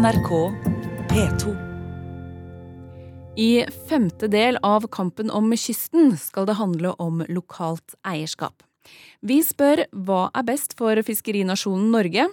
[0.00, 0.52] NRK
[1.10, 1.56] P2.
[3.36, 8.62] I femte del av Kampen om kysten skal det handle om lokalt eierskap.
[9.20, 12.24] Vi spør hva er best for fiskerinasjonen Norge?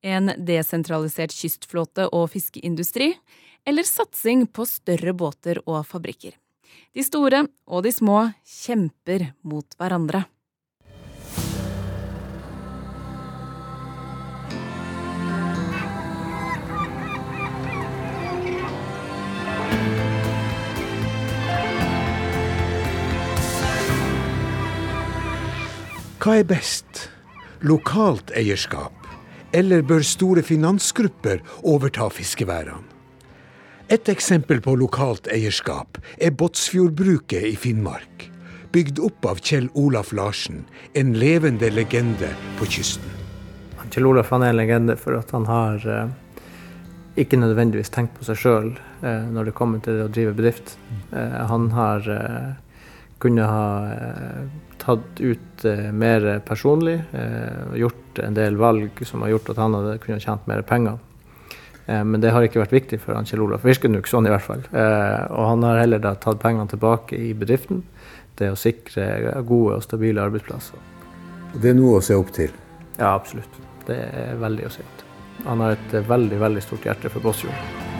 [0.00, 3.10] En desentralisert kystflåte og fiskeindustri?
[3.68, 6.32] Eller satsing på større båter og fabrikker?
[6.96, 10.24] De store og de små kjemper mot hverandre.
[26.24, 27.10] Hva er best?
[27.68, 28.94] Lokalt eierskap?
[29.52, 32.80] Eller bør store finansgrupper overta fiskeværene?
[33.92, 38.24] Et eksempel på lokalt eierskap er Båtsfjordbruket i Finnmark.
[38.72, 40.64] Bygd opp av Kjell Olaf Larsen,
[40.96, 43.20] en levende legende på kysten.
[43.92, 46.18] Kjell Olaf er en legende for at han har eh,
[47.20, 48.72] ikke nødvendigvis tenkt på seg sjøl
[49.04, 50.78] eh, når det kommer til å drive bedrift.
[51.12, 52.14] Eh, han har
[53.20, 53.68] kunnet ha
[54.84, 57.00] tatt ut eh, mer personlig,
[57.74, 61.00] gjort en del valg som har gjort at han hadde kunne tjent mer penger.
[61.84, 63.60] Men det har ikke vært viktig for han Kjell Olaf.
[63.66, 64.62] Virker nok sånn i hvert fall.
[64.72, 67.82] Og han har heller da tatt pengene tilbake i bedriften.
[68.40, 70.80] Det å sikre gode og stabile arbeidsplasser.
[71.52, 72.56] Det er noe å se opp til?
[72.96, 73.60] Ja, absolutt.
[73.84, 75.10] Det er veldig å se opp til.
[75.44, 77.93] Han har et veldig, veldig stort hjerte for Båtsfjord.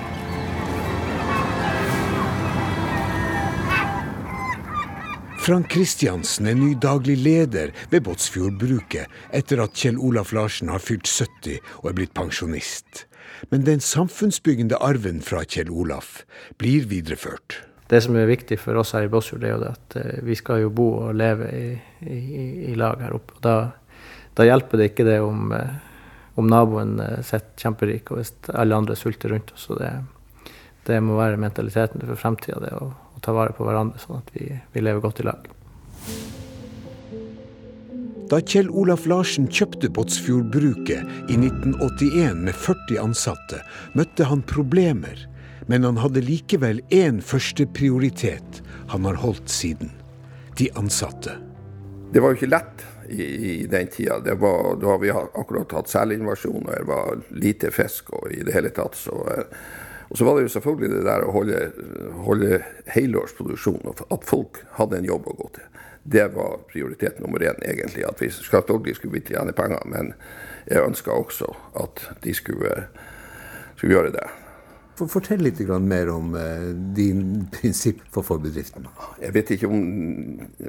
[5.44, 11.04] Frank Kristiansen er ny daglig leder ved Båtsfjordbruket etter at Kjell Olaf Larsen har fylt
[11.04, 13.02] 70 og er blitt pensjonist.
[13.50, 16.22] Men den samfunnsbyggende arven fra Kjell Olaf
[16.56, 17.58] blir videreført.
[17.92, 20.64] Det som er viktig for oss her i Båtsfjord, er jo at eh, vi skal
[20.64, 21.68] jo bo og leve i,
[22.08, 22.18] i,
[22.72, 23.36] i lag her oppe.
[23.44, 23.58] Da,
[24.32, 25.78] da, hjelper det ikke det om, eh,
[26.40, 29.68] om naboen eh, sitter kjemperik og hvis alle andre sulter rundt oss.
[29.76, 29.92] Det,
[30.88, 34.50] det må være mentaliteten for fremtida, det å ta vare på hverandre, sånn at vi,
[34.74, 35.50] vi lever godt i lag.
[38.30, 43.60] Da Kjell Olaf Larsen kjøpte Båtsfjordbruket i 1981 med 40 ansatte,
[43.92, 45.26] møtte han problemer.
[45.68, 48.60] Men han hadde likevel én førsteprioritet
[48.92, 49.92] han har holdt siden.
[50.58, 51.36] De ansatte.
[52.12, 54.20] Det var jo ikke lett i, i den tida.
[54.24, 58.12] Det var, da har vi akkurat hatt selinvasjon, og det var lite fisk.
[58.12, 59.64] og i det hele tatt så eh,
[60.14, 61.60] og så var det jo selvfølgelig det der å holde,
[62.22, 62.58] holde
[62.94, 63.80] helårsproduksjon,
[64.14, 65.80] at folk hadde en jobb å gå til.
[66.04, 68.04] Det var prioritet nummer én, egentlig.
[68.06, 70.12] At vi selvfølgelig skulle vi tjene penger, men
[70.68, 71.50] jeg ønska også
[71.82, 72.76] at de skulle,
[73.74, 74.28] skulle gjøre det.
[75.02, 78.86] Fortell litt mer om eh, din prinsipp for bedriften.
[79.18, 79.82] Jeg vet ikke om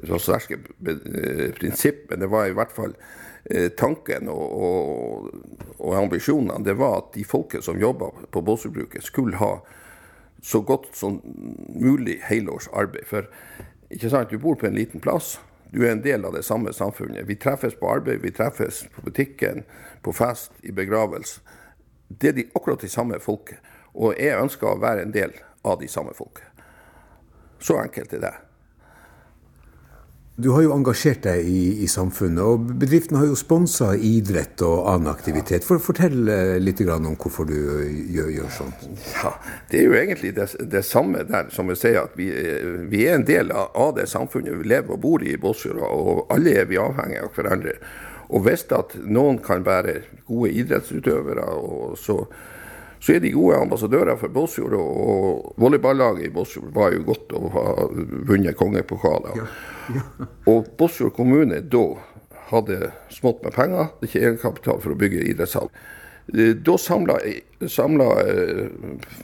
[0.09, 2.97] så sterke eh, prinsipp, men det var i hvert fall
[3.77, 5.27] tanken og, og,
[5.77, 9.59] og, ambisjonene, det var at de folket som jobba på Båtsfjordbruket, skulle ha
[10.41, 11.19] så godt som
[11.75, 13.05] mulig helårs arbeid.
[13.09, 13.29] For
[13.93, 15.35] ikke sant, du bor på en liten plass.
[15.73, 17.27] Du er en del av det samme samfunnet.
[17.27, 19.63] Vi treffes på arbeid, vi treffes på butikken,
[20.01, 21.41] på fest, i begravelse.
[22.07, 23.61] Det er de, akkurat de samme folket.
[23.93, 25.33] Og jeg ønsker å være en del
[25.65, 26.45] av de samme folket.
[27.59, 28.33] Så enkelt er det.
[30.35, 34.89] Du har jo engasjert deg i, i samfunnet, og bedriften har jo sponsa idrett og
[34.91, 35.63] annen aktivitet.
[35.63, 36.27] For, fortell
[36.59, 38.73] litt om hvorfor du gjør, gjør sånn.
[39.13, 39.31] Ja,
[39.71, 42.27] Det er jo egentlig det, det samme der som vi sier, at vi,
[42.91, 46.25] vi, er en del av det samfunnet vi lever og bor i i Båtsfjord, og
[46.35, 47.77] alle er vi avhengige av hverandre.
[48.35, 48.67] Og hvis
[49.07, 52.25] noen kan være gode idrettsutøvere, og så
[52.99, 57.43] så er de gode ambassadører for Båtsfjord, og volleyballaget i Båtsfjord var jo godt å
[57.53, 57.65] ha
[58.29, 59.37] vunnet kongepokaler.
[59.41, 59.47] Ja.
[59.95, 60.29] Ja.
[60.51, 61.85] Og Båtsfjord kommune da
[62.49, 65.69] hadde smått med penger, ikke egenkapital for å bygge idrettshall.
[66.33, 67.19] Eh, da samla,
[67.69, 68.65] samla eh,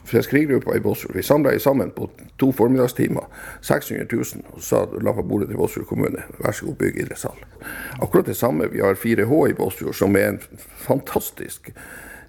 [0.05, 3.25] Fiskerigruppa i Båtsfjord vi samla sammen på to formiddagstimer
[3.61, 6.21] 600 000 og sa la på bordet til Båtsfjord kommune.
[6.43, 7.41] Vær så god, bygg idrettshall.
[8.01, 8.69] Akkurat det samme.
[8.69, 10.41] Vi har 4H i Båtsfjord, som er en
[10.85, 11.73] fantastisk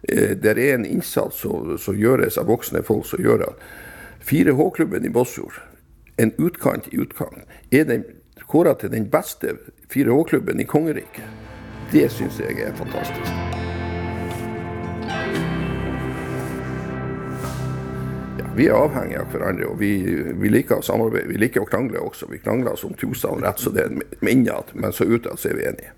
[0.08, 3.60] det er en innsats som, gjøres av voksne folk som gjør at
[4.26, 5.60] 4H-klubben i Båtsfjord,
[6.16, 8.04] en utkant i utkant, er den
[8.46, 9.56] kåra til den beste
[9.94, 11.24] 4H-klubben i kongeriket.
[11.92, 13.32] Det syns jeg er fantastisk.
[18.38, 19.90] Ja, vi er avhengige av hverandre, og vi,
[20.40, 21.28] vi, liker å samarbeide.
[21.32, 22.30] Vi liker å krangle også.
[22.32, 25.92] Vi krangler som tusen rett så det er minnet, men så utad er vi enige.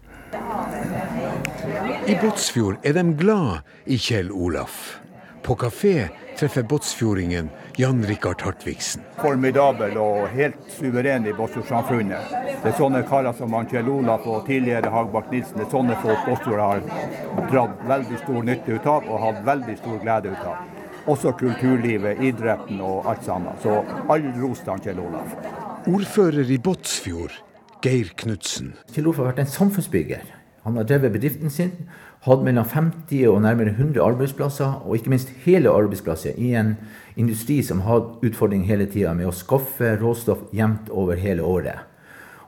[2.06, 4.98] I Båtsfjord er de glad i Kjell Olaf.
[5.42, 7.48] På kafé treffer båtsfjordingen
[7.80, 9.02] Jan Rikard Hartvigsen.
[9.16, 12.34] Formidabel og helt suveren i Båtsfjordsamfunnet.
[12.60, 15.56] Det er sånne karer som Kjell Olaf og tidligere Hagbart Nilsen.
[15.62, 16.84] Det er sånne folk Båtsfjord har
[17.54, 20.62] dratt veldig stor nytte ut av og hatt veldig stor glede ut av.
[21.06, 23.56] også kulturlivet, idretten og alt sammen.
[23.62, 25.36] Så all ros til Kjell Olaf.
[25.88, 27.32] Ordfører i Båtsfjord,
[27.80, 28.74] Geir Knutsen.
[28.92, 30.43] Kjell Olaf har vært en samfunnsbygger.
[30.64, 31.72] Han har drevet bedriften sin,
[32.24, 36.76] hatt mellom 50 og nærmere 100 arbeidsplasser, og ikke minst hele arbeidsplasser i en
[37.20, 41.84] industri som har utfordringer hele tida med å skaffe råstoff jevnt over hele året.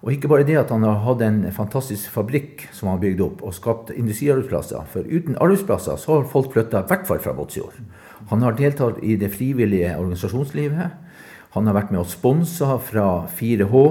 [0.00, 3.22] Og ikke bare det at han har hatt en fantastisk fabrikk som han har bygd
[3.26, 4.88] opp og skapt industriarbeidsplasser.
[4.92, 7.76] For uten arbeidsplasser så har folk flytta i hvert fall fra Båtsfjord.
[8.30, 11.02] Han har deltatt i det frivillige organisasjonslivet.
[11.56, 13.84] Han har vært med og sponsa fra 4H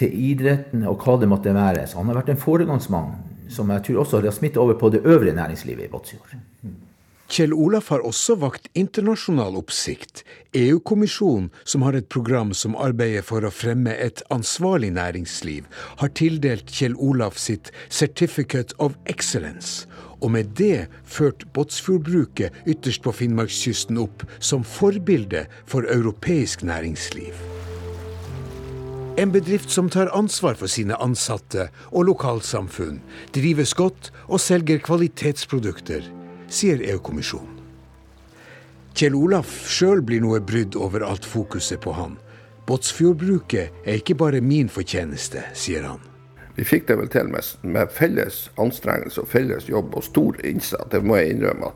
[0.00, 1.86] til idretten og hva det måtte være.
[1.86, 5.02] Så han har vært en foregangsmann som jeg tror også har smittet over på det
[5.04, 6.38] øvrige næringslivet i Båtsfjord.
[7.30, 10.24] Kjell Olaf har også vakt internasjonal oppsikt.
[10.58, 15.68] EU-kommisjonen, som har et program som arbeider for å fremme et ansvarlig næringsliv,
[16.02, 19.86] har tildelt Kjell Olaf sitt Certificate of Excellence,
[20.18, 27.38] og med det ført Båtsfjordbruket ytterst på Finnmarkskysten opp som forbilde for europeisk næringsliv.
[29.20, 33.02] En bedrift som tar ansvar for sine ansatte og lokalsamfunn,
[33.36, 36.06] drives godt og selger kvalitetsprodukter,
[36.48, 37.58] sier EU-kommisjonen.
[38.96, 42.14] Kjell Olaf sjøl blir noe brydd over alt fokuset på han.
[42.64, 46.00] Båtsfjordbruket er ikke bare min fortjeneste, sier han.
[46.56, 50.88] Vi fikk det vel til med, med felles anstrengelse og felles jobb og stor innsats.
[50.96, 51.74] Det må jeg innrømme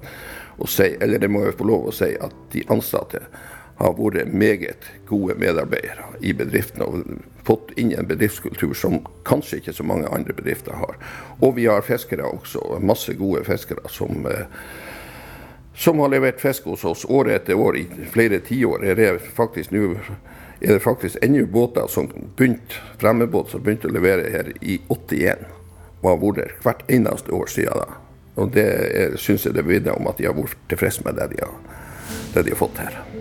[0.56, 3.20] å si, eller det må jeg få lov å si, at de ansatte
[3.76, 7.02] har vært meget gode medarbeidere i bedriften og
[7.44, 10.96] fått inn en bedriftskultur som kanskje ikke så mange andre bedrifter har.
[11.40, 14.46] Og vi har fiskere også, masse gode fiskere som, eh,
[15.74, 18.84] som har levert fisk hos oss år etter år i flere tiår.
[18.84, 19.96] Er det faktisk nå
[20.60, 25.44] er det faktisk ennå båter som begynte, fremmedbåt som begynte å levere her i 81,
[26.00, 27.98] og har vært der hvert eneste år siden da.
[28.40, 31.44] Og det syns jeg det vitner om at de har vært tilfreds med det de
[31.44, 31.58] har,
[32.34, 33.13] det de har fått her.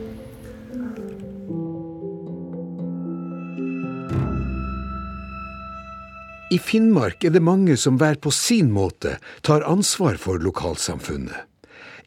[6.54, 11.48] I Finnmark er det mange som hver på sin måte tar ansvar for lokalsamfunnet.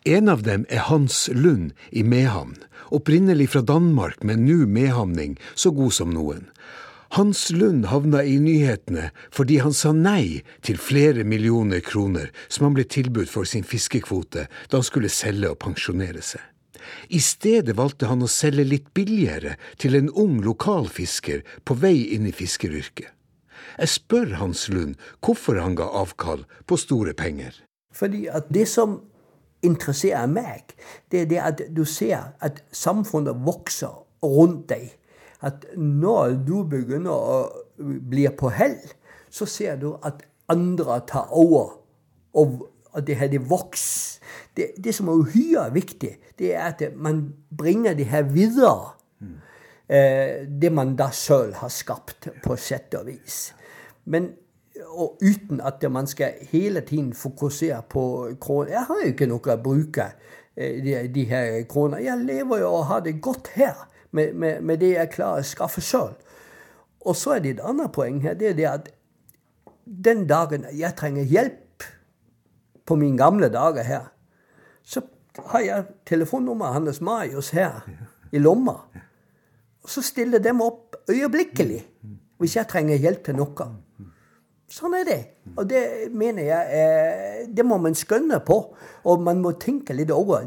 [0.06, 2.54] En av dem er Hans Lund i Mehamn,
[2.94, 6.44] opprinnelig fra Danmark, men nå mehamning så god som noen.
[7.18, 12.78] Hans Lund havna i nyhetene fordi han sa nei til flere millioner kroner som han
[12.78, 16.44] ble tilbudt for sin fiskekvote da han skulle selge og pensjonere seg.
[17.10, 22.30] I stedet valgte han å selge litt billigere til en ung lokalfisker på vei inn
[22.30, 23.15] i fiskeryrket.
[23.78, 24.94] Jeg spør Hans Lund
[25.24, 27.54] hvorfor han ga avkall på store penger.
[27.94, 29.00] Fordi at det som
[29.62, 30.76] interesserer meg,
[31.10, 34.90] det er det at du ser at samfunnet vokser rundt deg.
[35.40, 37.38] At når du begynner å
[37.78, 38.78] bli på hell,
[39.30, 41.76] så ser du at andre tar over.
[42.36, 42.66] Og
[42.96, 44.20] at det her det vokser.
[44.56, 48.95] Det, det, som er uhyre viktig, det er at man bringer det her videre.
[49.88, 53.54] Eh, det man da sjøl har skapt, på sett og vis.
[54.04, 54.32] Men
[54.96, 58.02] og uten at man skal hele tiden fokusere på
[58.40, 58.70] kroner.
[58.70, 60.08] Jeg har jo ikke noe å bruke
[60.56, 62.02] eh, de, de her kronene.
[62.04, 65.48] Jeg lever jo og har det godt her med, med, med det jeg klarer å
[65.48, 66.14] skaffe sjøl.
[67.06, 68.34] Og så er det et annet poeng her.
[68.34, 68.90] Det er det at
[69.86, 71.86] den dagen jeg trenger hjelp
[72.86, 74.08] på mine gamle dager her,
[74.86, 75.02] så
[75.50, 77.82] har jeg telefonnummeret hans Marius her
[78.32, 78.78] i lomma.
[79.86, 81.82] Så stiller de opp øyeblikkelig
[82.40, 83.66] hvis jeg trenger hjelp til noe.
[84.68, 85.20] Sånn er det.
[85.54, 88.58] Og det mener jeg eh, Det må man skønne på.
[89.06, 90.42] Og man må tenke litt over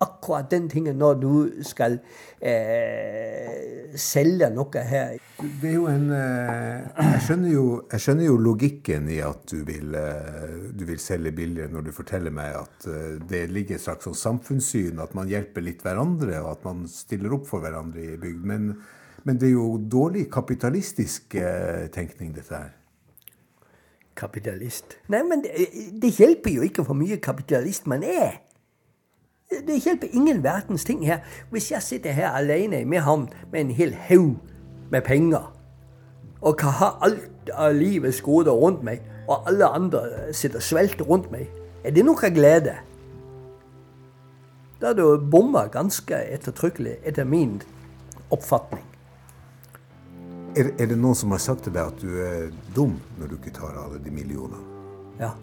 [0.00, 1.32] akkurat den tingen når du
[1.66, 1.98] skal
[2.40, 5.18] eh, selge noe her.
[5.40, 9.60] Det er jo en eh, jeg, skjønner jo, jeg skjønner jo logikken i at du
[9.68, 12.88] vil, eh, du vil selge billigere når du forteller meg at
[13.28, 17.36] det ligger et slags sånn samfunnssyn, at man hjelper litt hverandre, og at man stiller
[17.36, 18.44] opp for hverandre i bygd.
[18.48, 18.74] Men,
[19.28, 21.36] men det er jo dårlig kapitalistisk
[21.92, 22.76] tenkning, dette her
[24.20, 24.98] kapitalist.
[25.08, 25.54] Nei, men det,
[25.96, 28.42] det, hjelper jo ikke hvor mye kapitalist man er.
[29.50, 31.18] Det hjelper ingen verdens ting her.
[31.50, 34.36] Hvis jeg sitter her alene med ham med en hel haug
[34.90, 35.56] med penger,
[36.40, 40.02] og kan ha alt av livets goder rundt meg, og alle andre
[40.32, 41.50] sitter svelt rundt meg,
[41.84, 42.76] er det noe glede?
[44.80, 47.58] Da har du bomma ganske ettertrykkelig, etter min
[48.30, 48.86] oppfatning.
[50.56, 53.36] Er, er, det noen som har sagt til deg at du er dum når du
[53.36, 54.62] ikke tar alle de millionene?
[55.20, 55.34] Ja.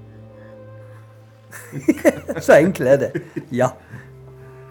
[2.46, 3.12] Så enkelt er det.
[3.52, 3.72] Ja.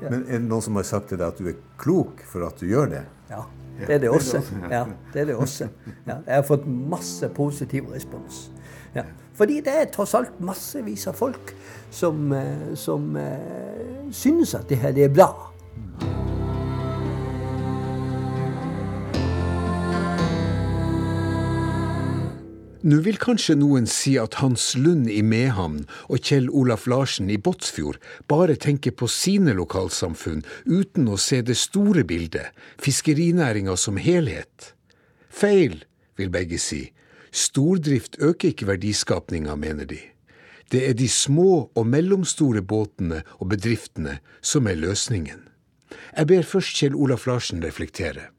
[0.03, 0.09] ja.
[0.11, 2.61] Men er det noen som har sagt til deg at du er klok for at
[2.61, 3.05] du gjør det?
[3.31, 3.45] Ja,
[3.81, 4.43] det er det også.
[4.75, 5.69] Ja, det er det også.
[6.07, 8.47] Ja, jeg har fått masse positiv respons.
[8.97, 9.05] Ja.
[9.37, 11.53] Fordi det er tross alt massevis av folk
[11.93, 15.29] som, eh, som uh, synes at det her er bra.
[22.87, 27.39] Nå vil kanskje noen si at Hans Lund i Mehamn og Kjell Olaf Larsen i
[27.43, 27.99] Båtsfjord
[28.31, 34.71] bare tenker på sine lokalsamfunn uten å se det store bildet, fiskerinæringa som helhet.
[35.27, 35.81] Feil,
[36.15, 36.85] vil begge si.
[37.35, 39.99] Stordrift øker ikke verdiskapninga, mener de.
[40.71, 45.43] Det er de små og mellomstore båtene og bedriftene som er løsningen.
[46.15, 48.31] Jeg ber først Kjell Olaf Larsen reflektere.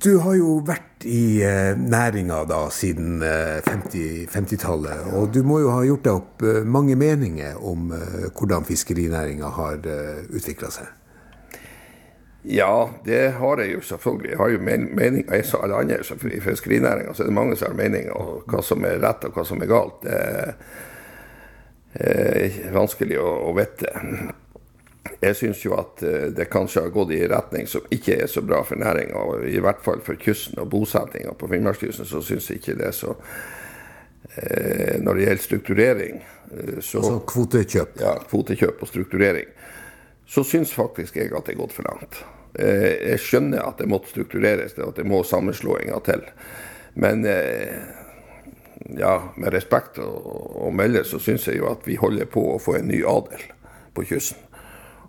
[0.00, 5.58] Du har jo vært i eh, næringa da siden eh, 50-tallet, 50 og du må
[5.60, 10.72] jo ha gjort deg opp eh, mange meninger om eh, hvordan fiskerinæringa har eh, utvikla
[10.72, 10.88] seg?
[12.48, 14.30] Ja, det har jeg jo selvfølgelig.
[14.30, 16.00] Jeg har jo men meninger, sa alle andre
[16.32, 19.44] i fiskerinæringa, er det mange som har meninger om hva som er rett og hva
[19.44, 20.00] som er galt.
[20.06, 20.54] Det er
[22.00, 23.92] eh, vanskelig å, å vite
[25.20, 28.28] jeg syns jo at eh, det kanskje har gått i en retning som ikke er
[28.28, 29.22] så bra for næringa.
[29.48, 32.96] I hvert fall for kysten og bosettinga på Finnmarkskysten, så syns jeg ikke det er
[32.96, 33.14] så
[34.36, 37.96] eh, Når det gjelder strukturering eh, så, Altså kvotekjøp?
[38.00, 39.48] Ja, kvotekjøp og strukturering.
[40.26, 42.20] Så syns faktisk jeg at det er gått for langt.
[42.54, 46.26] Eh, jeg skjønner at det måtte struktureres, at det må sammenslåinger til.
[47.00, 47.80] Men eh,
[49.00, 50.10] ja, med respekt å,
[50.66, 53.48] å melde, så syns jeg jo at vi holder på å få en ny adel
[53.96, 54.49] på kysten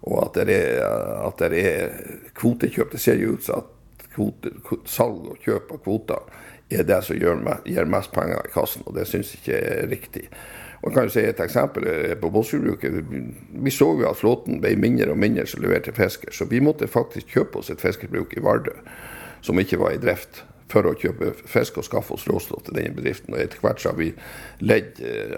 [0.01, 0.85] og at det er,
[1.27, 1.91] at det er
[2.37, 2.95] kvotekjøp.
[2.95, 4.53] Det ser jo ut som at kvote,
[4.89, 6.41] salg og kjøp av kvoter
[6.71, 9.89] er det som gjør, gir mest penger i kassen, og det syns jeg ikke er
[9.91, 10.25] riktig.
[10.81, 11.83] Og jeg kan jo si Et eksempel
[12.21, 12.95] på Båtsfjordbruket.
[13.63, 16.87] Vi så jo at flåten ble mindre og mindre som leverte fisker, så vi måtte
[16.87, 18.73] faktisk kjøpe oss et fiskebruk i Vardø
[19.41, 22.95] som ikke var i drift for å kjøpe fisk og skaffe oss råstoff til denne
[22.97, 23.35] bedriften.
[23.35, 24.11] Og etter hvert så har vi
[24.63, 25.37] ledd eh,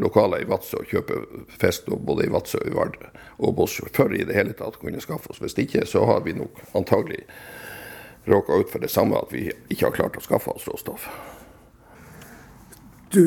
[0.00, 1.24] lokaler i Vadsø og kjøper
[1.60, 5.02] fisk både i Vadsø, i Vardø og Båtsfjord for i det hele tatt å kunne
[5.02, 5.42] skaffe oss.
[5.42, 7.24] Hvis ikke så har vi nok antagelig
[8.28, 11.08] råka ut for det samme, at vi ikke har klart å skaffe oss råstoff.
[13.14, 13.24] Du,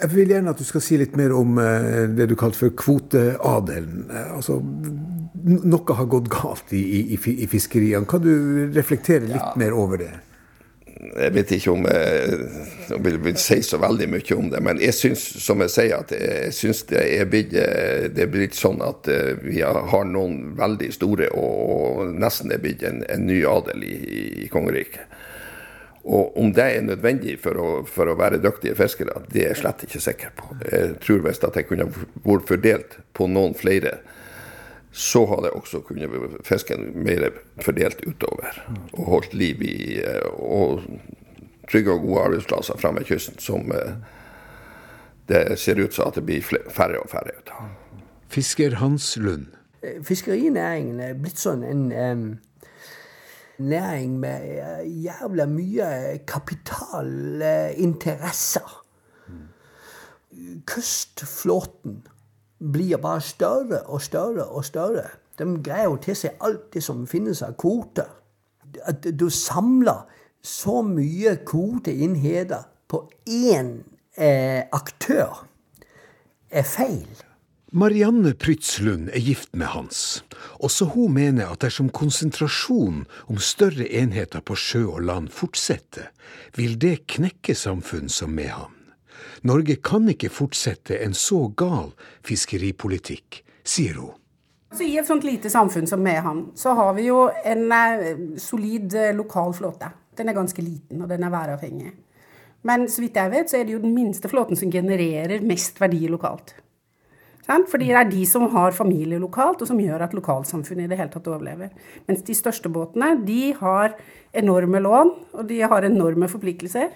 [0.00, 2.74] jeg vil gjerne at du skal si litt mer om eh, det du kalte for
[2.78, 4.04] kvoteadelen.
[4.10, 4.58] Eh, altså,
[5.44, 8.08] noe har gått galt i, i, i fiskeriene.
[8.08, 9.52] Kan du reflektere litt ja.
[9.60, 10.12] mer over det?
[11.04, 12.36] Jeg vet ikke om jeg,
[12.88, 15.98] jeg vil, vil, si så veldig mye om det, men jeg syns som jeg sier,
[16.00, 22.14] at jeg syns det er blitt, sånn at eh, vi har noen veldig store og
[22.14, 23.96] nesten er blitt en, en ny adel i,
[24.44, 25.10] i kongeriket.
[26.04, 29.62] Og om det er nødvendig for å, for å, være dyktige fiskere, det er jeg
[29.62, 30.50] slett ikke sikker på.
[30.68, 31.88] Jeg tror hvis at jeg kunne
[32.26, 33.96] vært fordelt på noen flere,
[34.94, 37.30] så hadde jeg også kunnet fisken mer
[37.64, 38.60] fordelt utover.
[38.92, 39.78] Og holdt liv i
[40.36, 40.84] og
[41.72, 43.96] trygge og gode arbeidsplasser fremme ved kysten, som eh,
[45.32, 47.72] det ser ut som at det blir færre og færre ut av.
[48.34, 49.48] Fisker Hans Lund.
[50.04, 51.88] Fiskerinæringen er blitt sånn en
[53.58, 58.84] næring med eh, jævla mye kapitalinteresser.
[60.66, 62.06] Kystflåten
[62.72, 65.02] blir bare større og større og større.
[65.38, 68.06] De greier jo til seg alt det som finnes av kvoter.
[68.84, 70.06] At du samler
[70.42, 73.82] så mye kvoteenheter på én
[74.16, 75.46] eh, aktør,
[76.50, 77.24] er feil.
[77.74, 80.22] Marianne Prytzlund er gift med Hans.
[80.62, 86.12] Også hun mener at dersom konsentrasjonen om større enheter på sjø og land fortsetter,
[86.54, 88.78] vil det knekke samfunn som Mehamn.
[89.42, 91.90] Norge kan ikke fortsette en så gal
[92.22, 94.14] fiskeripolitikk, sier hun.
[94.70, 98.94] Så I et sånt lite samfunn som Mehamn så har vi jo en eh, solid
[98.94, 99.90] eh, lokal flåte.
[100.14, 101.90] Den er ganske liten, og den er væravhengig.
[102.70, 105.82] Men så vidt jeg vet, så er det jo den minste flåten som genererer mest
[105.82, 106.54] verdi lokalt.
[107.44, 110.98] Fordi det er de som har familie lokalt, og som gjør at lokalsamfunnet i det
[110.98, 111.74] hele tatt overlever.
[112.08, 113.98] Mens de største båtene de har
[114.32, 116.88] enorme lån, og de har enorme forpliktelser.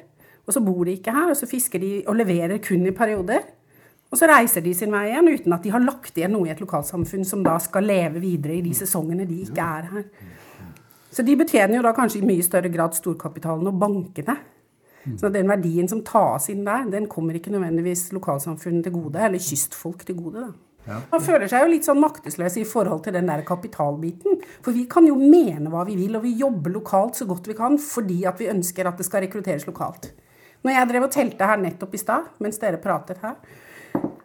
[0.48, 3.44] Og så bor de ikke her, og så fisker de og leverer kun i perioder.
[4.08, 6.52] Og så reiser de sin vei igjen uten at de har lagt igjen noe i
[6.54, 10.06] et lokalsamfunn som da skal leve videre i de sesongene de ikke er her.
[11.12, 14.38] Så de betjener jo da kanskje i mye større grad storkapitalen og bankene
[15.20, 19.42] så den verdien som tas inn der, den kommer ikke nødvendigvis lokalsamfunnet til gode, eller
[19.42, 20.46] kystfolk til gode.
[20.46, 20.52] da.
[20.88, 21.02] Ja.
[21.10, 24.40] Man føler seg jo litt sånn maktesløs i forhold til den der kapitalbiten.
[24.64, 27.56] For vi kan jo mene hva vi vil, og vi jobber lokalt så godt vi
[27.58, 30.12] kan fordi at vi ønsker at det skal rekrutteres lokalt.
[30.64, 33.36] Når jeg drev og telte her nettopp i stad, mens dere pratet her,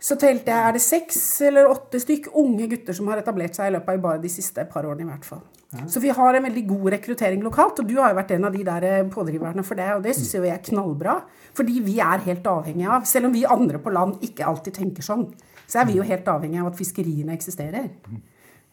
[0.03, 3.69] så telte jeg er det seks eller åtte stykk unge gutter som har etablert seg
[3.69, 5.05] i løpet av bare de siste par årene.
[5.05, 5.43] i hvert fall.
[5.73, 5.87] Ja.
[5.89, 8.53] Så vi har en veldig god rekruttering lokalt, og du har jo vært en av
[8.53, 9.89] de der eh, pådriverne for det.
[9.95, 11.15] Og det syns jeg er knallbra,
[11.57, 15.05] fordi vi er helt avhengige av, selv om vi andre på land ikke alltid tenker
[15.05, 15.25] sånn,
[15.65, 17.89] så er vi jo helt avhengige av at fiskeriene eksisterer.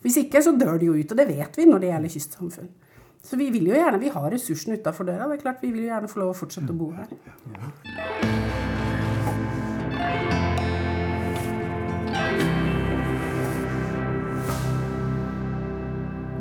[0.05, 2.73] Hvis ikke så dør de jo ut, og det vet vi når det gjelder kystsamfunn.
[3.25, 5.29] Så vi vil jo gjerne, vi har ressursene utafor døra.
[5.29, 8.69] det er klart Vi vil jo gjerne få lov å fortsette å bo her.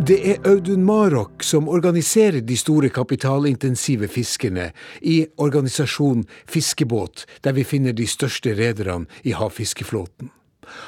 [0.09, 4.71] Det er Audun Marok som organiserer de store kapitalintensive fiskerne
[5.05, 10.31] i organisasjonen Fiskebåt, der vi finner de største rederne i havfiskeflåten.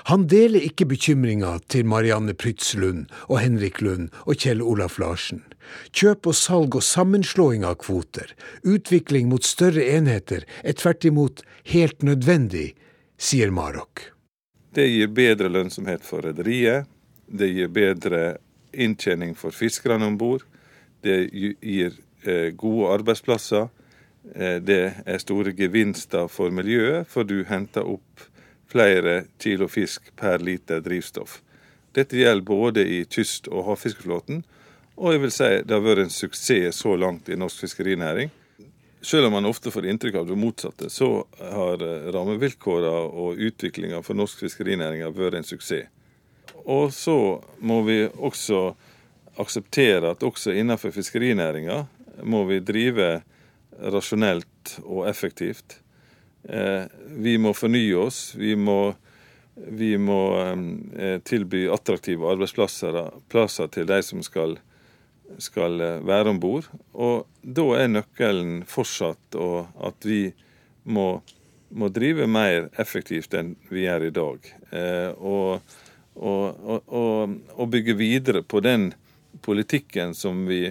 [0.09, 5.45] Han deler ikke bekymringa til Marianne Prytz Lund og Henrik Lund og Kjell Olaf Larsen.
[5.93, 8.33] Kjøp og salg og sammenslåing av kvoter,
[8.65, 11.45] utvikling mot større enheter, er tvert imot
[11.77, 12.71] helt nødvendig,
[13.21, 14.07] sier Marok.
[14.73, 16.89] Det gir bedre lønnsomhet for rederiet.
[17.29, 18.39] Det gir bedre
[18.73, 20.43] inntjening for fiskerne om bord.
[21.01, 23.69] Det gir eh, gode arbeidsplasser.
[24.35, 28.27] Eh, det er store gevinster for miljøet, for du henter opp
[28.71, 31.41] flere kilo fisk per liter drivstoff.
[31.91, 34.45] Dette gjelder både i kyst- og havfiskeflåten,
[34.95, 38.31] og jeg vil si det har vært en suksess så langt i norsk fiskerinæring.
[39.01, 44.03] Selv om man ofte får inntrykk av det motsatte, så har eh, rammevilkårene og utviklinga
[44.05, 45.89] for norsk fiskerinæring vært en suksess.
[46.65, 47.17] Og så
[47.59, 48.71] må vi også
[49.41, 51.85] akseptere at også innenfor fiskerinæringa
[52.27, 53.21] må vi drive
[53.81, 55.79] rasjonelt og effektivt.
[56.43, 56.83] Eh,
[57.21, 58.33] vi må fornye oss.
[58.35, 58.93] Vi må,
[59.55, 63.01] vi må eh, tilby attraktive arbeidsplasser
[63.73, 64.57] til de som skal,
[65.41, 66.69] skal eh, være om bord.
[66.93, 70.23] Og da er nøkkelen fortsatt at vi
[70.83, 71.21] må,
[71.69, 74.51] må, drive mer effektivt enn vi gjør i dag.
[75.21, 75.79] Og,
[76.15, 78.91] og, og, og bygge videre på den
[79.41, 80.65] politikken som vi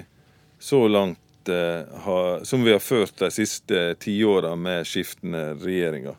[0.61, 6.19] så langt har, som vi har ført de siste tiåra med skiftende regjeringer.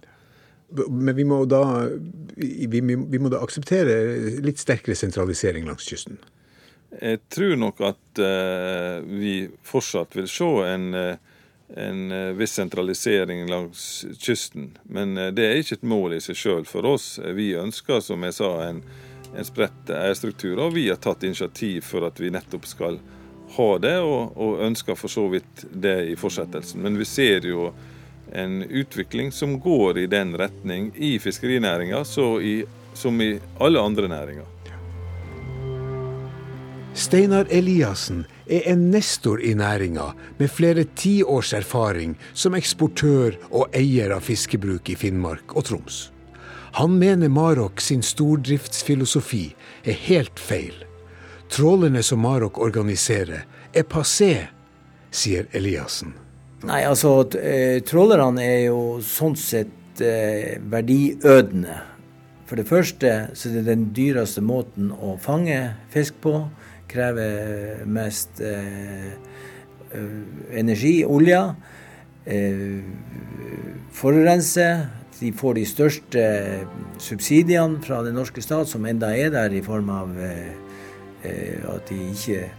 [0.90, 1.62] Men vi må, da,
[2.36, 3.96] vi, vi må da akseptere
[4.44, 6.18] litt sterkere sentralisering langs kysten?
[7.00, 9.36] Jeg tror nok at eh, vi
[9.68, 11.20] fortsatt vil se en, eh,
[11.80, 13.84] en uh, viss sentralisering langs
[14.20, 14.74] kysten.
[14.84, 17.14] Men uh, det er ikke et mål i seg sjøl for oss.
[17.36, 18.82] Vi ønsker, som jeg sa, en,
[19.38, 23.00] en spredt eierstruktur, og vi har tatt initiativ for at vi nettopp skal
[23.56, 26.82] ha det, og, og, ønsker for så vidt det i fortsettelsen.
[26.84, 27.72] Men vi ser jo
[28.32, 34.48] en utvikling som går i den retning i fiskerinæringa som i alle andre næringer.
[36.92, 44.12] Steinar Eliassen er en nestor i næringa med flere tiårs erfaring som eksportør og eier
[44.12, 46.02] av fiskebruk i Finnmark og Troms.
[46.74, 49.50] Han mener Marok sin stordriftsfilosofi
[49.84, 50.76] er helt feil.
[51.52, 53.44] Trålerne som Marok organiserer,
[53.76, 54.48] er passé,
[55.12, 56.14] sier Eliassen.
[56.68, 61.76] Nei, altså eh, trålerne er jo sånn sett eh, verdiødende.
[62.48, 65.58] For det første så er det den dyreste måten å fange
[65.92, 66.36] fisk på.
[66.92, 69.12] Krever mest eh,
[70.56, 71.42] energi, olje.
[72.26, 72.80] Eh,
[73.96, 74.68] forurense.
[75.22, 76.22] De får de største
[76.98, 80.56] subsidiene fra den norske stat, som enda er der i form av eh,
[81.24, 82.50] Eh, at de ikke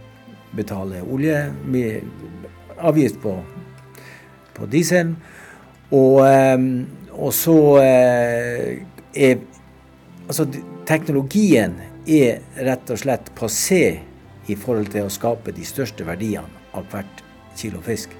[0.55, 3.33] betaler oljeavgift på,
[4.55, 5.15] på diesel.
[5.91, 6.59] Og, eh,
[7.11, 9.37] og så eh, er
[10.23, 10.45] Altså,
[10.87, 11.73] teknologien
[12.07, 13.99] er rett og slett passé
[14.47, 17.19] i forhold til å skape de største verdiene av hvert
[17.59, 18.15] kilo fisk.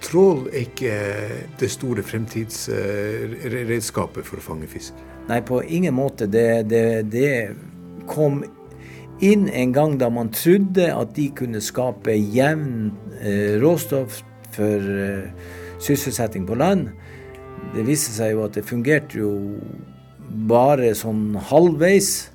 [0.00, 0.94] Trål er ikke
[1.60, 4.92] det store fremtidsredskapet for å fange fisk?
[5.28, 6.26] Nei, på ingen måte.
[6.30, 7.54] Det, det, det
[8.10, 8.44] kom
[9.20, 14.22] inn en gang da man trodde at de kunne skape jevn eh, råstoff
[14.54, 15.30] for eh,
[15.82, 16.88] sysselsetting på land.
[17.74, 19.30] Det viste seg jo at det fungerte jo
[20.50, 22.30] bare sånn halvveis.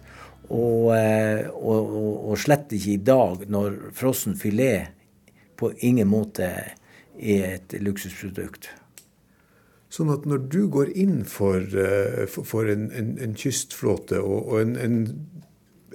[0.46, 1.82] Og, eh, og,
[2.30, 4.94] og, slett ikke i dag, når frossen filet
[5.58, 6.46] på ingen måte
[7.20, 8.70] er et luksusprodukt.
[9.94, 14.76] Sånn at når du går inn for, eh, for, en, en, en, kystflåte og, en,
[14.76, 15.00] en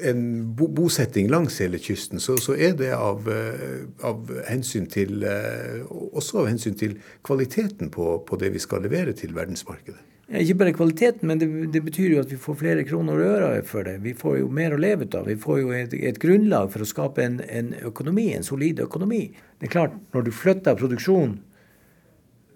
[0.00, 5.82] en bosetting langs hele kysten, så, så er det av, eh, av, hensyn til eh,
[5.90, 10.00] Også av hensyn til kvaliteten på, på, det vi skal levere til verdensmarkedet.
[10.30, 13.62] Ikke bare kvaliteten, men det, det, betyr jo at vi får flere kroner og øre
[13.66, 13.96] for det.
[14.04, 15.26] Vi får jo mer å leve ut av.
[15.26, 19.24] Vi får jo et, et grunnlag for å skape en, en, økonomi, en solid økonomi.
[19.58, 21.34] Det er klart, når du flytter produksjon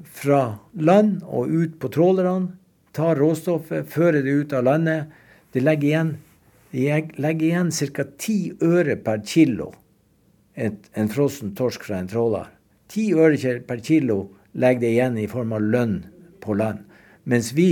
[0.06, 2.54] fra land og ut på trålerne,
[2.94, 5.10] tar råstoffet, fører det ut av landet,
[5.50, 6.14] det legger igjen
[6.74, 8.04] legger igjen ca.
[8.18, 9.72] ti øre per kilo
[10.54, 12.48] et, en frossen torsk fra en tråler.
[12.90, 15.96] Ti øre per kilo legger det igjen i form av lønn
[16.42, 16.82] på land.
[17.30, 17.70] Mens vi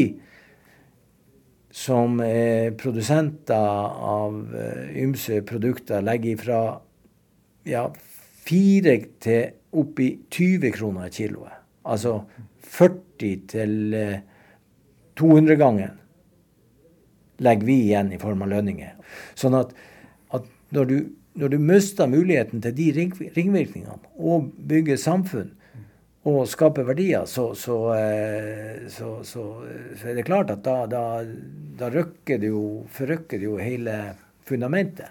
[1.72, 6.60] som er produsenter av uh, ymse produkter legger ifra
[7.68, 7.86] ja,
[8.48, 11.54] 4 til opp i 20 kroner kiloet.
[11.88, 12.18] Altså
[12.72, 13.96] 40 til
[15.18, 15.98] 200-gangen
[17.42, 18.92] legger vi igjen i form av lønninger.
[19.38, 19.72] Sånn at,
[20.34, 20.96] at når, du,
[21.40, 25.52] når, du, mister muligheten til de ringvirkningene og bygger samfunn
[26.28, 29.46] og skaper verdier, så, så, eh, så, så
[30.06, 31.24] er det klart at da, da,
[31.78, 33.96] da det jo, forrykker det jo hele
[34.46, 35.10] fundamentet.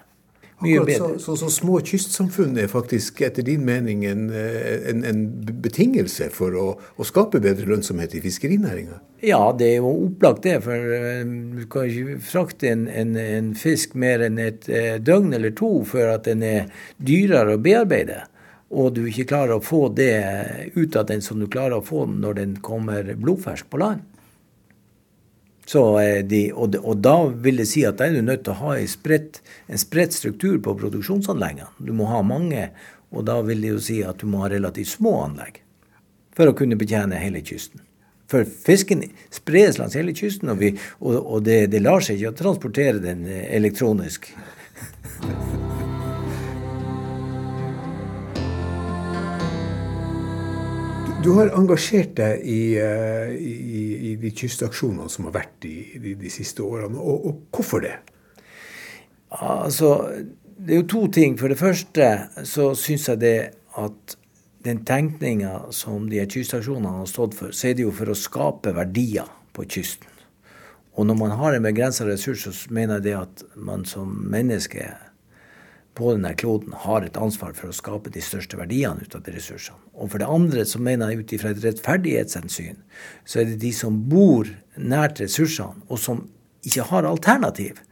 [0.62, 5.22] Akkurat så, så, så, små kystsamfunn er faktisk etter din mening en, en, en
[5.64, 9.00] betingelse for å, å, skape bedre lønnsomhet i fiskerinæringa?
[9.26, 10.60] Ja, det er jo opplagt det.
[10.62, 11.24] For eh,
[11.58, 12.86] du kan ikke frakte en,
[13.18, 17.62] en, fisk mer enn et eh, døgn eller to før at den er dyrere å
[17.62, 18.22] bearbeide.
[18.72, 22.06] Og du ikke klarer å få det ut av den som du klarer å få
[22.08, 24.06] når den kommer blodfersk på land.
[25.72, 28.72] De, og, og, da vil det si at da er du nødt til å ha
[28.76, 29.38] en spredt,
[29.70, 31.70] en spredt struktur på produksjonsanleggene.
[31.78, 32.70] Du må ha mange,
[33.12, 35.62] og da vil det jo si at du må ha relativt små anlegg
[36.36, 37.84] for å kunne betjene hele kysten.
[38.32, 40.72] For fisken spres langs hele kysten, og, vi,
[41.04, 44.32] og, og det, det, lar seg ikke å transportere den elektronisk.
[51.22, 56.16] Du har engasjert deg i, eh, i, i de kystaksjonene som har vært i, de,
[56.18, 56.98] de siste årene.
[56.98, 57.92] Og, og, hvorfor det?
[59.38, 59.92] Altså,
[60.58, 61.36] det er jo to ting.
[61.38, 62.08] For det første
[62.48, 63.36] så syns jeg det
[63.78, 64.16] at
[64.66, 68.74] den tenkninga som de kystaksjonene har stått for, så er det jo for å skape
[68.74, 70.10] verdier på kysten.
[70.98, 74.90] Og når man har en begrensa ressurs, så mener jeg det at man som menneske
[75.94, 79.34] på denne kloden har et ansvar for å skape de største verdiene ut av de
[79.34, 79.78] ressursene.
[79.92, 82.78] Og for det andre så mener jeg ut ifra et rettferdighetshensyn,
[83.28, 84.48] så er det de som bor
[84.80, 86.24] nært ressursene, og som
[86.64, 87.82] ikke har alternativ,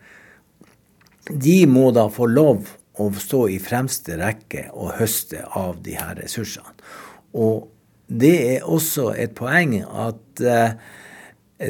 [1.31, 6.17] de må da få lov å stå i fremste rekke og høste av de her
[6.21, 6.73] ressursene.
[7.37, 7.69] Og
[8.11, 10.73] det er også et poeng at eh,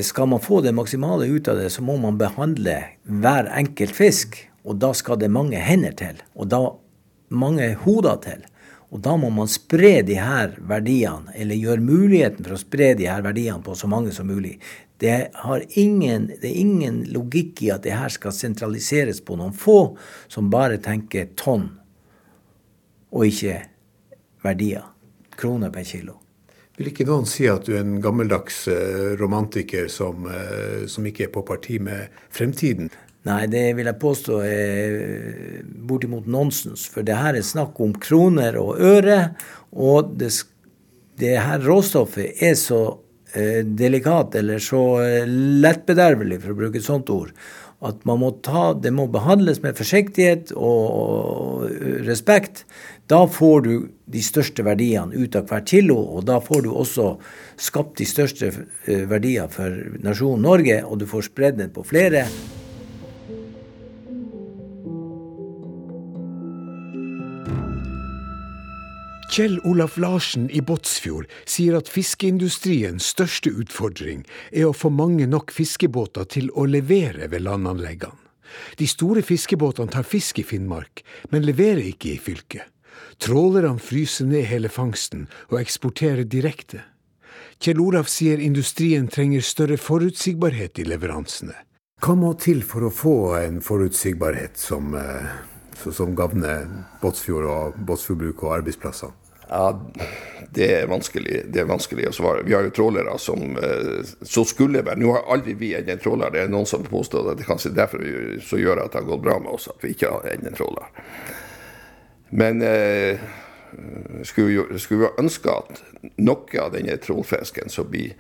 [0.07, 4.39] skal man få det maksimale ut av det, så må man behandle hver enkelt fisk
[4.65, 6.61] og da skal det mange hender til, og da
[7.31, 8.47] mange hoder til.
[8.91, 13.07] Og da må man spre de her verdiene, eller gjøre muligheten for å spre de
[13.07, 14.57] her verdiene på så mange som mulig.
[15.01, 15.31] Det,
[15.79, 19.95] ingen, det er ingen logikk i at det her skal sentraliseres på noen få
[20.29, 21.71] som bare tenker tonn,
[23.15, 23.61] og ikke
[24.45, 24.89] verdier.
[25.41, 26.19] Kroner per kilo.
[26.77, 31.27] Vil ikke noen si at du er en gammeldags eh, romantiker som, eh, som ikke
[31.27, 32.91] er på parti med fremtiden?
[33.29, 34.95] Nei, det vil jeg påstå er
[35.89, 36.87] bortimot nonsens.
[36.89, 39.35] For det her er snakk om kroner og øre.
[39.77, 40.33] Og det,
[41.21, 42.81] det her råstoffet er så
[43.35, 47.35] eh, delikat, eller så eh, lettbedervelig, for å bruke et sånt ord,
[47.85, 52.65] at man må ta, det må behandles med forsiktighet og, og respekt.
[53.09, 53.75] Da får du
[54.11, 57.15] de største verdiene ut av hvert kilo, og da får du også
[57.61, 62.25] skapt de største eh, verdier for nasjonen Norge, og du får spredd den på flere.
[69.31, 75.53] Kjell Olaf Larsen i Båtsfjord sier at fiskeindustriens største utfordring er å få mange nok
[75.55, 78.19] fiskebåter til å levere ved landanleggene.
[78.75, 82.67] De store fiskebåtene tar fisk i Finnmark, men leverer ikke i fylket.
[83.23, 86.83] Trålerne fryser ned hele fangsten og eksporterer direkte.
[87.63, 91.55] Kjell Olaf sier industrien trenger større forutsigbarhet i leveransene.
[92.03, 95.33] Hva må til for å få en forutsigbarhet som, eh,
[95.87, 96.67] som gagner
[96.99, 99.20] Båtsfjord og Båtsfjordbruket og arbeidsplassene?
[99.51, 99.81] Ja,
[100.55, 102.45] det er, vanskelig, det er vanskelig å svare.
[102.47, 106.03] Vi har jo trålere som eh, så skulle være Nå har aldri vi enn en
[106.03, 106.31] tråler.
[106.31, 108.05] Det er noen som påstår at det kanskje derfor
[108.47, 110.59] så gjør at det har gått bra med oss at vi ikke har enn en
[110.59, 110.87] tråler.
[112.31, 113.19] Men eh,
[114.23, 115.83] skulle, skulle vi ønske at
[116.23, 118.15] noe av denne trålfisken som blir,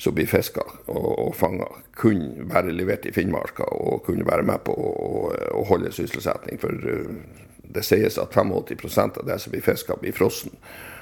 [0.00, 4.60] som blir fiska og, og fanga, kunne være levert i Finnmarka og kunne være med
[4.68, 6.60] på å, holde sysselsetting.
[6.60, 10.54] For uh, det sies at 85 av det som blir fiska, blir frossen.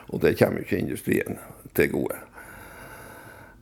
[0.08, 1.38] Og det kommer jo ikke industrien
[1.76, 2.16] til gode.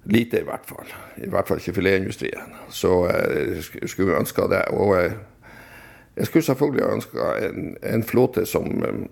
[0.07, 0.93] Lite, i hvert fall.
[1.17, 2.53] I hvert fall ikke filetindustrien.
[2.71, 4.63] Så jeg eh, skulle ønske det.
[4.71, 5.17] Og eh,
[6.17, 9.03] jeg skulle selvfølgelig ønske en, en, flåte som eh,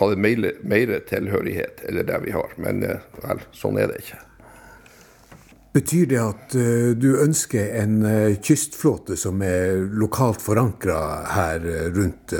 [0.00, 2.58] hadde mer, tilhørighet enn det vi har.
[2.58, 2.82] Men
[3.22, 4.18] vel, sånn er det ikke.
[5.74, 10.98] Betyr det at uh, du ønsker en uh, kystflåte som er lokalt forankra
[11.34, 12.34] her uh, rundt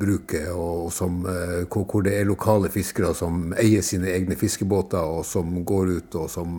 [0.00, 5.60] bruket, og, som, hvor, det er lokale fiskere som eier sine egne fiskebåter, og som
[5.66, 6.58] går ut og som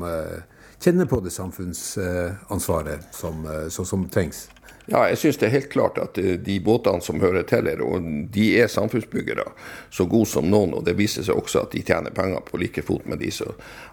[0.82, 4.46] kjenner på det samfunnsansvaret som, som, trengs?
[4.89, 7.82] Ja, jeg syns det er helt klart at eh, de båtene som hører til her,
[7.86, 9.46] og de er samfunnsbyggere
[9.94, 10.74] så gode som noen.
[10.78, 13.30] Og det viser seg også at de tjener penger på like fot med de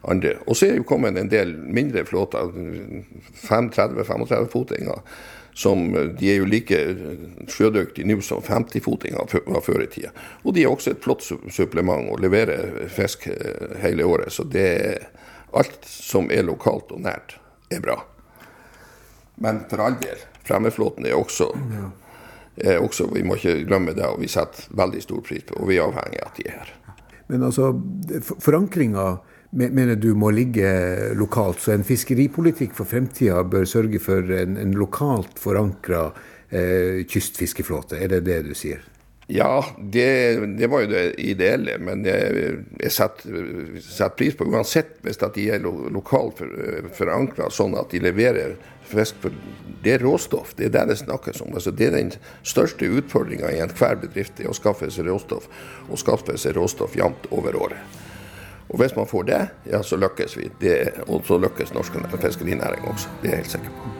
[0.08, 0.38] andre.
[0.46, 2.54] Og så er jo kommet en del mindre flåter,
[3.48, 5.04] 35-35-fotinger,
[5.58, 6.76] Som, eh, de er jo like
[7.50, 10.12] sjødyktige nå som 50-fotinger var før i tida.
[10.44, 14.32] Og de er også et flott supplement og leverer fisk eh, hele året.
[14.32, 15.08] Så det
[15.52, 17.36] alt som er lokalt og nært,
[17.70, 17.98] er bra.
[19.42, 21.50] Men for all del, fremmedflåten er også,
[22.58, 25.68] er også Vi må ikke glemme det, og vi setter veldig stor pris på og
[25.70, 26.74] vi er avhengig av at de er her.
[27.28, 27.74] Men altså,
[28.40, 29.08] forankringa
[29.52, 30.68] mener du må ligge
[31.16, 36.08] lokalt, så en fiskeripolitikk for fremtida bør sørge for en, en lokalt forankra
[36.50, 38.84] eh, kystfiskeflåte, er det det du sier?
[39.30, 45.20] Ja, det, det, var jo det ideelle, men jeg, jeg setter, pris på uansett hvis
[45.20, 45.60] de er
[45.92, 46.40] lokalt
[46.96, 48.56] forankra, sånn at de leverer
[48.88, 49.20] fisk.
[49.20, 49.36] For
[49.84, 51.52] det er råstoff, det er det det snakkes om.
[51.52, 55.52] Altså, det er den største utfordringa i enhver bedrift, det er å skaffe seg råstoff,
[55.90, 58.02] og skaffe seg råstoff jevnt over året.
[58.68, 60.50] Og Hvis man får det, ja, så lykkes vi.
[60.60, 63.08] Det, og så lykkes norsk fiskerinæring også.
[63.22, 63.97] Det er jeg helt sikker på.